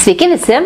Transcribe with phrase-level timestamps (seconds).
[0.00, 0.56] Sveiki visi!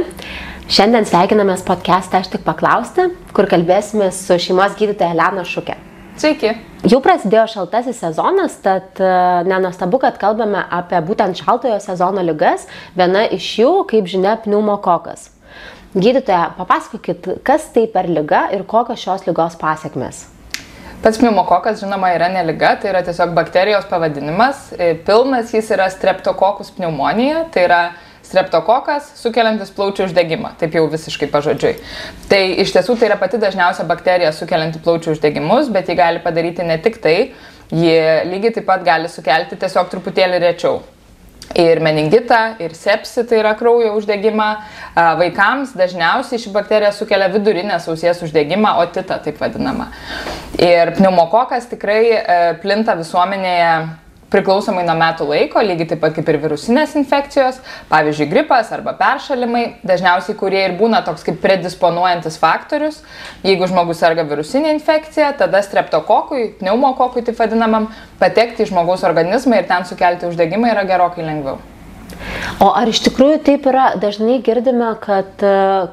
[0.71, 5.75] Šiandien sveikinamės podcast'ą Aš tik paklausti, kur kalbėsime su šeimos gydytoja Elena Šukė.
[6.23, 6.53] Sveiki.
[6.87, 9.09] Jau prasidėjo šaltasis sezonas, tad e,
[9.51, 12.69] nenuostabu, kad kalbame apie būtent šaltojo sezono lygas.
[12.95, 15.27] Viena iš jų, kaip žinia, pneumokokas.
[15.97, 20.29] Gydytoja, papasakokit, kas tai per lyga ir kokios šios lygos pasiekmes.
[21.03, 24.69] Pats pneumokokas, žinoma, yra ne lyga, tai yra tiesiog bakterijos pavadinimas.
[24.79, 27.85] E, pilnas jis yra streptokokus pneumonija, tai yra
[28.25, 31.75] streptokokas sukeliantis plaučių uždegimą, taip jau visiškai pažodžiui.
[32.31, 36.67] Tai iš tiesų tai yra pati dažniausia bakterija sukelianti plaučių uždegimus, bet ji gali padaryti
[36.67, 37.19] ne tik tai,
[37.75, 37.95] ji
[38.31, 40.83] lygiai taip pat gali sukelti tiesiog truputėlį rečiau.
[41.55, 44.47] Ir meningitą, ir sepsi, tai yra kraujo uždegimą.
[45.21, 49.91] Vaikams dažniausiai ši bakterija sukelia vidurinės ausies uždegimą, otitą taip vadinamą.
[50.57, 53.71] Ir pneumokokas tikrai e, plinta visuomenėje
[54.35, 59.65] priklausomai nuo metų laiko, lygiai taip pat kaip ir virusinės infekcijos, pavyzdžiui, gripas arba peršalimai,
[59.87, 63.03] dažniausiai kurie ir būna toks kaip predisponuojantis faktorius.
[63.47, 67.91] Jeigu žmogus serga virusinė infekcija, tada streptokokui, pneumokokui taip vadinamam,
[68.23, 71.63] patekti į žmogaus organizmą ir ten sukelti uždegimą yra gerokai lengviau.
[72.63, 75.43] O ar iš tikrųjų taip yra, dažnai girdime, kad,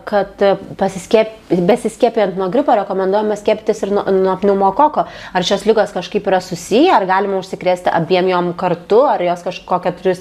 [0.08, 0.44] kad
[0.80, 5.08] pasiskėp, besiskėpijant nuo gripo rekomenduojama skiepytis ir nuo, nuo pneumokoko.
[5.08, 9.98] Ar šios lygos kažkaip yra susiję, ar galima užsikrėsti abiem jom kartu, ar jos kažkokią
[9.98, 10.16] turi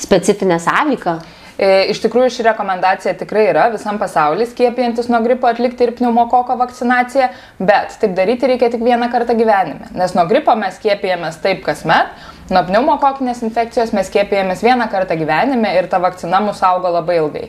[0.00, 1.20] specifinę sąveiką?
[1.62, 6.56] E, iš tikrųjų, ši rekomendacija tikrai yra visam pasauliu skiepijantis nuo gripo atlikti ir pneumokoko
[6.58, 7.28] vakcinaciją,
[7.60, 9.92] bet taip daryti reikia tik vieną kartą gyvenime.
[9.94, 12.10] Nes nuo gripo mes skiepijamės taip kasmet,
[12.52, 17.48] nuo pneumokokinės infekcijos mes skiepijamės vieną kartą gyvenime ir ta vakcina mus augo labai ilgai.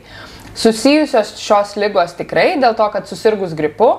[0.54, 3.90] Susijusios šios lygos tikrai dėl to, kad susirgus gripu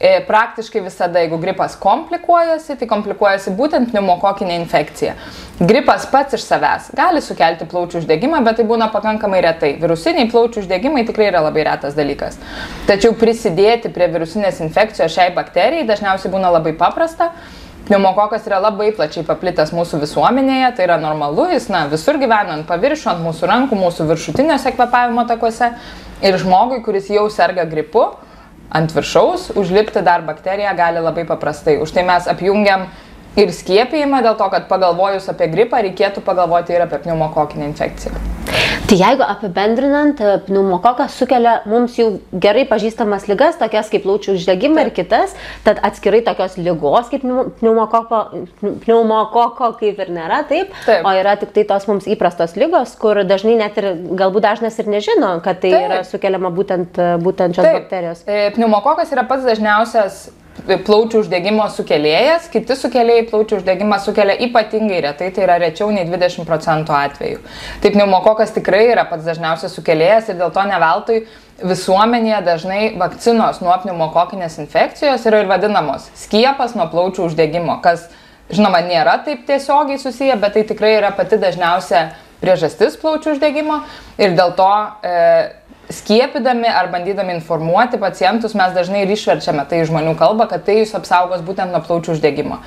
[0.00, 5.14] E, praktiškai visada, jeigu gripas komplikuojasi, tai komplikuojasi būtent pneumokokinė infekcija.
[5.56, 9.72] Gripas pats iš savęs gali sukelti plaučių uždegimą, bet tai būna pakankamai retai.
[9.80, 12.36] Virusiniai plaučių uždegimai tikrai yra labai retas dalykas.
[12.90, 17.30] Tačiau prisidėti prie virusinės infekcijos šiai bakterijai dažniausiai būna labai paprasta.
[17.86, 22.66] Pneumokokas yra labai plačiai paplitęs mūsų visuomenėje, tai yra normalu, jis na, visur gyvena ant
[22.66, 25.70] paviršių, ant mūsų rankų, mūsų viršutiniuose kvepavimo takuose.
[26.26, 28.08] Ir žmogui, kuris jau serga gripu,
[28.74, 31.78] ant viršaus, užlipti dar bakteriją gali labai paprastai.
[31.78, 32.88] Už tai mes apjungiam
[33.38, 38.55] ir skiepijimą dėl to, kad pagalvojus apie gripą reikėtų pagalvoti ir apie pneumokokinę infekciją.
[38.86, 44.92] Tai jeigu apibendrinant, pneumokokas sukelia mums jau gerai pažįstamas lygas, tokias kaip plaučių uždegimą ir
[44.94, 45.34] kitas,
[45.66, 47.24] tad atskirai tokios lygos kaip
[47.58, 48.20] pneumokoko,
[48.84, 53.24] pneumokoko kaip ir nėra, taip, taip, o yra tik tai tos mums įprastos lygos, kur
[53.26, 53.90] dažnai net ir
[54.22, 55.90] galbūt dažnas ir nežino, kad tai taip.
[55.90, 57.80] yra sukeliama būtent, būtent šios taip.
[57.80, 58.22] bakterijos.
[58.22, 60.28] E, pneumokokas yra pats dažniausias
[60.64, 66.46] plaučių uždegimo sukėlėjas, kiti sukėlėjai plaučių uždegimą sukelia ypatingai retai, tai yra rečiau nei 20
[66.48, 67.40] procentų atvejų.
[67.84, 71.22] Taip pneumokokas tikrai yra pats dažniausias sukėlėjas ir dėl to neveltui
[71.62, 78.08] visuomenėje dažnai vakcinos nuo pneumokokinės infekcijos yra ir vadinamos skiepas nuo plaučių uždegimo, kas
[78.52, 82.10] žinoma nėra taip tiesiogiai susiję, bet tai tikrai yra pati dažniausia
[82.42, 83.80] priežastis plaučių uždegimo
[84.20, 85.14] ir dėl to e,
[85.92, 90.94] skiepydami ar bandydami informuoti pacientus mes dažnai ir išverčiame tai žmonių kalbą, kad tai jūs
[90.98, 92.58] apsaugos būtent nuo plaučių uždegimo.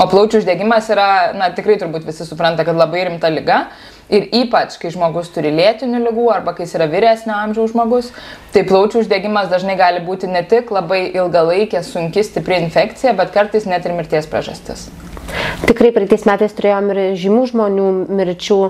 [0.00, 3.66] O plaučių uždegimas yra, na tikrai turbūt visi supranta, kad labai rimta lyga.
[4.12, 8.10] Ir ypač, kai žmogus turi lėtinių lygų arba kai jis yra vyresnio amžiaus žmogus,
[8.52, 13.64] tai plaučių uždegimas dažnai gali būti ne tik labai ilgalaikė, sunki, stipri infekcija, bet kartais
[13.68, 14.90] net ir mirties priežastis.
[15.64, 18.60] Tikrai praeitais metais turėjom ir žymių žmonių mirčių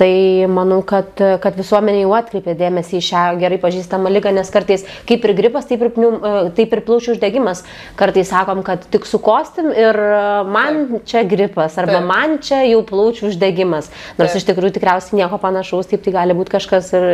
[0.00, 4.82] Tai manau, kad, kad visuomenė jau atkreipė dėmesį į šią gerai pažįstamą lygą, nes kartais
[5.06, 7.62] kaip ir gripas, taip ir, pnium, e, taip ir plaučių uždegimas.
[8.00, 10.18] Kartais sakom, kad tik sukostim ir e,
[10.50, 11.06] man taip.
[11.12, 12.10] čia gripas, arba taip.
[12.10, 13.92] man čia jau plaučių uždegimas.
[14.18, 14.42] Nors taip.
[14.42, 17.08] iš tikrųjų tikriausiai nieko panašaus, taip tai gali būti kažkas ir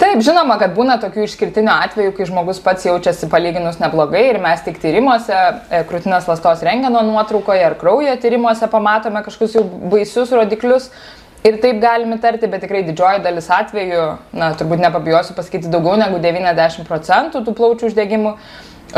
[0.00, 4.62] Taip, žinoma, kad būna tokių išskirtinių atvejų, kai žmogus pats jaučiasi palyginus neblogai ir mes
[4.64, 10.88] tik tyrimuose, e, krūtinės lastos rengeno nuotraukoje ar kraujo tyrimuose pamatome kažkokius jau baisius rodiklius,
[11.40, 14.00] Ir taip galime tarti, bet tikrai didžioji dalis atvejų,
[14.36, 18.34] na, turbūt nepabijosiu pasakyti, daugiau negu 90 procentų tų plaučių uždegimų,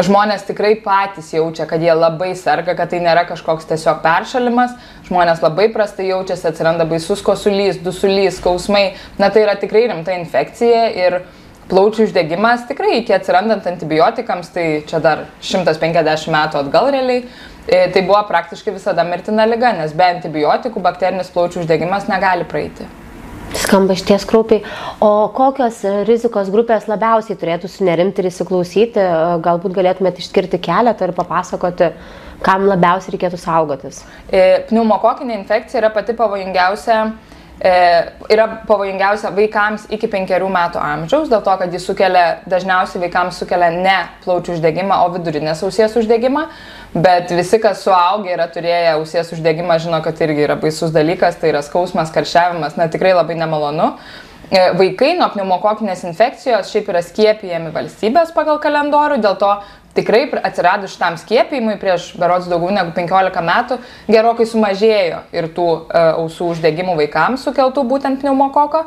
[0.02, 4.74] žmonės tikrai patys jaučia, kad jie labai serga, kad tai nėra kažkoks tiesiog peršalimas,
[5.06, 10.88] žmonės labai prastai jaučiasi, atsiranda baisus kosulys, dusulys, skausmai, na tai yra tikrai rimta infekcija
[10.98, 11.20] ir
[11.72, 17.24] plaučių uždegimas tikrai iki atsirandant antibiotikams, tai čia dar 150 metų atgal realiai,
[17.66, 22.88] E, tai buvo praktiškai visada mirtina lyga, nes be antibiotikų bakterinis plaučių uždegimas negali praeiti.
[23.62, 24.64] Skamba išties kraupiai.
[25.04, 29.04] O kokios rizikos grupės labiausiai turėtų sunerimti ir įsiklausyti?
[29.44, 31.92] Galbūt galėtumėte išskirti keletą ir papasakoti,
[32.42, 34.02] kam labiausiai reikėtų saugotis?
[34.26, 37.31] E, pneumokokinė infekcija yra pati pavojingiausia e,
[37.62, 43.68] yra pavojingiausia vaikams iki penkerių metų amžiaus, dėl to, kad jis sukelia, dažniausiai vaikams sukelia
[43.74, 46.48] ne plaučių uždegimą, o vidurinės ausies uždegimą,
[46.96, 51.52] bet visi, kas suaugę yra turėję ausies uždegimą, žino, kad irgi yra baisus dalykas, tai
[51.52, 53.92] yra skausmas, karščiavimas, na tikrai labai nemalonu.
[54.52, 59.52] E, vaikai nuo pneumokokinės infekcijos šiaip yra skiepijami valstybės pagal kalendorių, dėl to
[59.94, 63.78] tikrai atsiradus šitam skiepijimui prieš berods daugiau negu 15 metų
[64.08, 68.86] gerokai sumažėjo ir tų e, ausų uždegimų vaikams sukeltų būtent pneumokoko.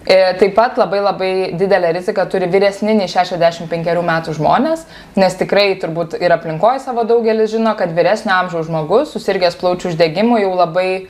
[0.00, 4.86] E, taip pat labai labai didelę riziką turi vyresni nei 65 metų žmonės,
[5.20, 10.40] nes tikrai turbūt ir aplinkoje savo daugelis žino, kad vyresnio amžiaus žmogus susirgęs plaučių uždegimu
[10.40, 11.02] jau labai e,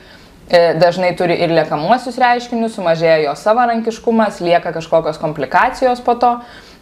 [0.75, 6.35] dažnai turi ir liekamuosius reiškinius, sumažėja jo savarankiškumas, lieka kažkokios komplikacijos po to.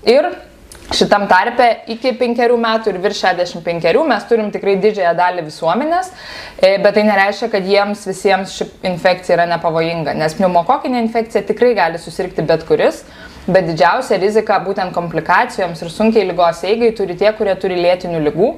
[0.09, 0.31] Ir
[0.95, 6.11] šitam tarpe iki penkerių metų ir virš 65 mes turim tikrai didžiąją dalį visuomenės,
[6.57, 11.75] e, bet tai nereiškia, kad jiems visiems ši infekcija yra nepavojinga, nes pneumokokinė infekcija tikrai
[11.77, 13.03] gali susirgti bet kuris,
[13.47, 18.53] bet didžiausia rizika būtent komplikacijoms ir sunkiai lygos eigai turi tie, kurie turi lėtinių lygų.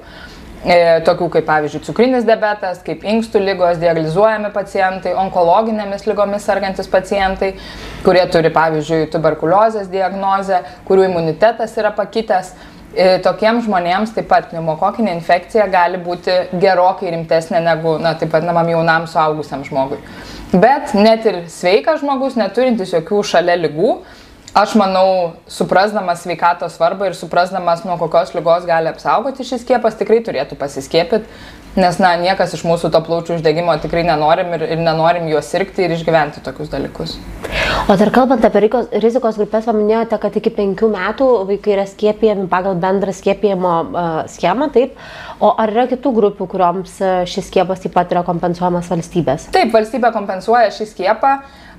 [0.62, 7.56] E, tokių kaip pavyzdžiui cukrinis diabetas, kaip inkstų lygos, dializuojami pacientai, onkologinėmis lygomis sergantis pacientai,
[8.06, 12.54] kurie turi pavyzdžiui tuberkuliozės diagnozę, kurių imunitetas yra pakitęs.
[12.92, 18.46] E, tokiems žmonėms taip pat pneumokokinė infekcija gali būti gerokai rimtesnė negu, na, taip pat
[18.46, 19.98] namam jaunam suaugusiam žmogui.
[20.52, 23.96] Bet net ir sveikas žmogus, neturintis jokių šalia lygų,
[24.51, 30.18] Aš manau, suprasdamas sveikatos svarbą ir suprasdamas, nuo kokios lygos gali apsaugoti šis skiepas, tikrai
[30.27, 31.24] turėtų pasiskiepyti,
[31.80, 35.86] nes, na, niekas iš mūsų to plaučių uždegimo tikrai nenorim ir, ir nenorim juos sirgti
[35.86, 37.15] ir išgyventi tokius dalykus.
[37.88, 38.65] O dar kalbant apie
[39.00, 44.68] rizikos grupės, paminėjote, kad iki penkių metų vaikai yra skiepijami pagal bendrą skiepijimo uh, schemą,
[44.75, 45.00] taip?
[45.39, 47.00] O ar yra kitų grupių, kuriuoms
[47.31, 49.47] šis skiepas taip pat yra kompensuojamas valstybės?
[49.56, 51.38] Taip, valstybė kompensuoja šį skiepą.
[51.39, 51.70] E,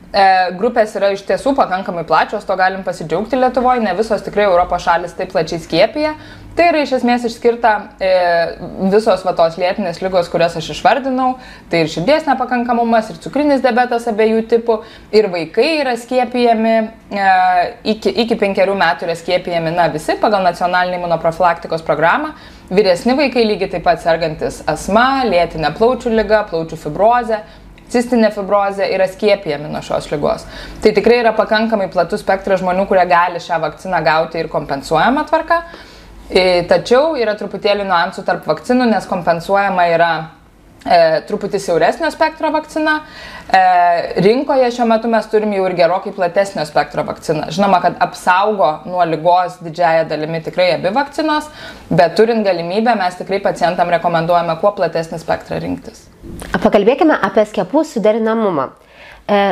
[0.59, 5.17] grupės yra iš tiesų pakankamai plačios, to galim pasidžiaugti Lietuvoje, ne visos tikrai Europos šalis
[5.17, 6.17] taip plačiai skiepija.
[6.53, 8.09] Tai yra iš esmės išskirta e,
[8.93, 11.31] visos vatos lėtinės lygos, kurias aš išvardinau.
[11.73, 14.77] Tai ir širdies nepakankamumas, ir cukrinis diabetas abiejų tipų,
[15.17, 16.75] ir vaikai yra skiepijami,
[17.09, 17.31] e,
[17.95, 22.35] iki, iki penkerių metų yra skiepijami, na, visi pagal nacionalinį imunoprofilaktikos programą.
[22.73, 27.41] Vyresni vaikai lygiai taip pat sergantis asma, lėtinė plaučių lyga, plaučių fibrozė,
[27.93, 30.47] cistinė fibrozė yra skiepijami nuo šios lygos.
[30.83, 35.63] Tai tikrai yra pakankamai platus spektras žmonių, kurie gali šią vakciną gauti ir kompensuojama tvarka.
[36.69, 40.13] Tačiau yra truputėlį nuansų tarp vakcinų, nes kompensuojama yra
[40.85, 42.99] e, truputį siauresnio spektro vakcina.
[43.47, 43.63] E,
[44.25, 47.51] rinkoje šiuo metu mes turim jau ir gerokai platesnio spektro vakciną.
[47.55, 51.51] Žinoma, kad apsaugo nuo lygos didžiaja dalimi tikrai abi vakcinos,
[51.91, 56.07] bet turint galimybę mes tikrai pacientam rekomenduojame kuo platesnį spektrą rinktis.
[56.63, 58.71] Pakalbėkime apie skiepų suderinamumą.
[59.27, 59.43] E,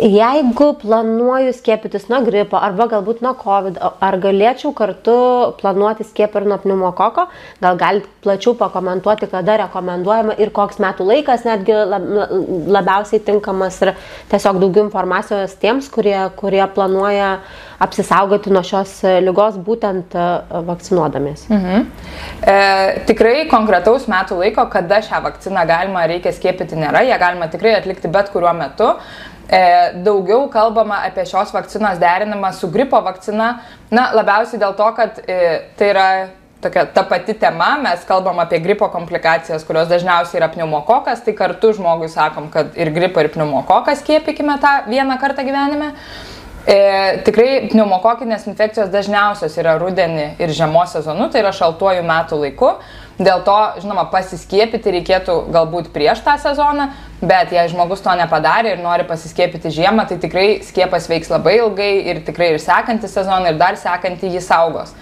[0.00, 5.16] Jeigu planuoju skiepytis nuo gripo arba galbūt nuo COVID, ar galėčiau kartu
[5.60, 7.26] planuoti skiepą ir nuo pneumokoko,
[7.60, 13.92] gal galite plačiau pakomentuoti, kada rekomenduojama ir koks metų laikas netgi labiausiai tinkamas ir
[14.32, 17.34] tiesiog daugiau informacijos tiems, kurie, kurie planuoja
[17.80, 18.92] apsisaugoti nuo šios
[19.24, 20.26] lygos būtent e,
[20.68, 21.46] vakcinuodamės.
[21.48, 21.86] Mhm.
[22.44, 22.56] E,
[23.08, 28.12] tikrai konkretaus metų laiko, kada šią vakciną galima reikia skiepyti nėra, ją galima tikrai atlikti
[28.12, 28.94] bet kuriuo metu.
[29.50, 29.60] E,
[30.06, 33.48] daugiau kalbama apie šios vakcinos derinimą su gripo vakcina,
[33.90, 35.38] na, labiausiai dėl to, kad e,
[35.78, 36.10] tai yra
[36.62, 41.72] tokia ta pati tema, mes kalbam apie gripo komplikacijas, kurios dažniausiai yra pneumokokas, tai kartu
[41.74, 45.94] žmogui sakom, kad ir gripą, ir pneumokokas skiepykime tą vieną kartą gyvenime.
[46.68, 52.74] E, tikrai pneumokokinės infekcijos dažniausios yra rudenį ir žiemos sezonu, tai yra šaltuoju metų laiku.
[53.20, 56.90] Dėl to, žinoma, pasiskiepyti reikėtų galbūt prieš tą sezoną,
[57.20, 61.90] bet jei žmogus to nepadarė ir nori pasiskiepyti žiemą, tai tikrai skiepas veiks labai ilgai
[62.12, 64.92] ir tikrai ir sekantį sezoną ir dar sekantį jį saugos.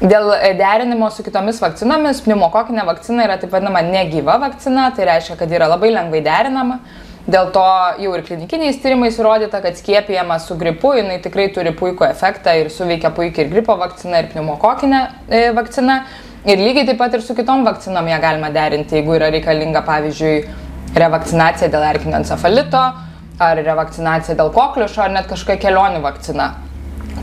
[0.00, 5.52] Dėl derinimo su kitomis vakcinomis, pneumokokinė vakcina yra taip vadinama negyva vakcina, tai reiškia, kad
[5.52, 6.82] yra labai lengvai derinama.
[7.26, 7.62] Dėl to
[7.98, 12.70] jau ir klinikiniais tyrimais įrodyta, kad skiepijama su gripu, jinai tikrai turi puikų efektą ir
[12.70, 16.04] suveikia puikiai ir gripo vakcina, ir pneumokokinė e, vakcina.
[16.46, 20.36] Ir lygiai taip pat ir su kitom vakcinom ją galima derinti, jeigu yra reikalinga, pavyzdžiui,
[20.94, 22.84] revakcinacija dėl erkinio encefalito,
[23.42, 26.52] ar revakcinacija dėl kokliušo, ar net kažkokia kelionių vakcina.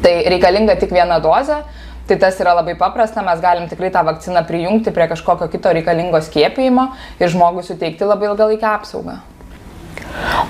[0.04, 1.62] Tai reikalinga tik viena dozė,
[2.10, 6.20] tai tas yra labai paprasta, mes galim tikrai tą vakciną prijungti prie kažkokio kito reikalingo
[6.28, 6.90] skiepijimo
[7.24, 9.22] ir žmogui suteikti labai ilgalaikę apsaugą.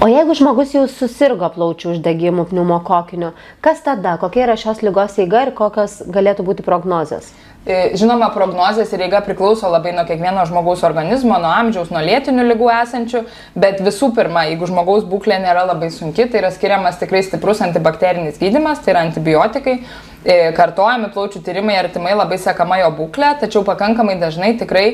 [0.04, 3.32] O jeigu žmogus jau susirgo plaučių uždegimu pneumokokiniu,
[3.64, 7.30] kas tada, kokia yra šios lygos eiga ir kokios galėtų būti prognozės?
[7.64, 12.44] E, žinoma, prognozijas ir eiga priklauso labai nuo kiekvieno žmogaus organizmo, nuo amžiaus, nuo lėtinių
[12.50, 13.22] lygų esančių,
[13.56, 18.42] bet visų pirma, jeigu žmogaus būklė nėra labai sunki, tai yra skiriamas tikrai stiprus antibakterinis
[18.44, 24.20] gydimas, tai yra antibiotikai, e, kartojami plaučių tyrimai, artimai labai sekama jo būklė, tačiau pakankamai
[24.20, 24.88] dažnai tikrai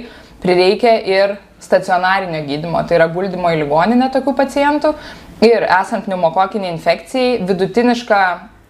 [0.45, 4.93] prireikia ir stacionarinio gydimo, tai yra guldimo į ligoninę tokių pacientų.
[5.45, 8.23] Ir esant pneumokokiniai infekcijai, vidutiniška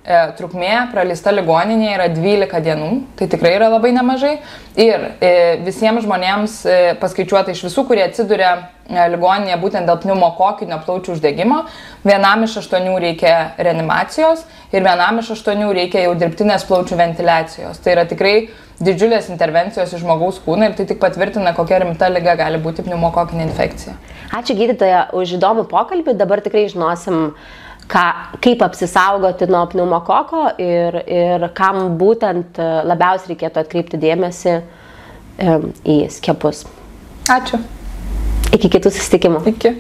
[0.10, 2.88] E, trukmė praleista ligoninėje yra 12 dienų,
[3.20, 4.38] tai tikrai yra labai nemažai.
[4.80, 5.32] Ir e,
[5.66, 8.54] visiems žmonėms e, paskaičiuota iš visų, kurie atsiduria
[8.90, 11.60] ligoninėje būtent dėl pneumokokinio plaučių uždegimo,
[12.08, 17.84] vienam iš aštuonių reikia reanimacijos ir vienam iš aštuonių reikia jau dirbtinės plaučių ventiliacijos.
[17.84, 18.34] Tai yra tikrai
[18.84, 23.48] didžiulės intervencijos į žmogaus kūną ir tai tik patvirtina, kokia rimta lyga gali būti pneumokokinė
[23.50, 23.96] infekcija.
[24.36, 27.34] Ačiū gydytoja už įdomų pokalbį, dabar tikrai žinosim
[27.92, 28.06] ką,
[28.44, 34.60] kaip apsisaugoti nuo pneumokoko ir, ir kam būtent e, labiausiai reikėtų atkreipti dėmesį
[35.40, 36.66] į skiepus.
[37.32, 37.62] Ačiū.
[38.56, 39.44] Iki kitų susitikimų.
[39.54, 39.76] Iki.